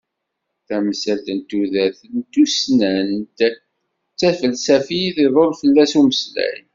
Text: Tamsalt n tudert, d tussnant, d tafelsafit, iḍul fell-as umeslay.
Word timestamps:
Tamsalt 0.67 1.27
n 1.37 1.39
tudert, 1.49 1.99
d 2.21 2.25
tussnant, 2.33 3.35
d 3.39 3.41
tafelsafit, 4.19 5.17
iḍul 5.25 5.51
fell-as 5.61 5.93
umeslay. 5.99 6.59